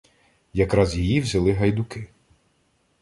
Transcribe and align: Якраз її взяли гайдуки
Якраз 0.53 0.97
її 0.97 1.21
взяли 1.21 1.51
гайдуки 1.53 2.07